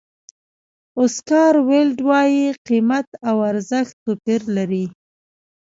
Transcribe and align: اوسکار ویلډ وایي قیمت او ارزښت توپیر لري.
اوسکار 0.99 1.53
ویلډ 1.67 1.97
وایي 2.09 2.47
قیمت 2.67 3.07
او 3.29 3.35
ارزښت 3.51 3.93
توپیر 4.05 4.41
لري. 4.57 4.85